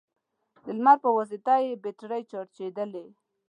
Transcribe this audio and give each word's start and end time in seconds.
د 0.63 0.65
لمر 0.77 0.97
په 1.03 1.09
واسطه 1.17 1.53
يې 1.65 1.79
بېټرۍ 1.83 2.23
چارجېدلې، 2.31 3.05